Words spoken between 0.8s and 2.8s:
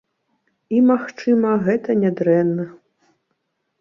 магчыма, гэта нядрэнна.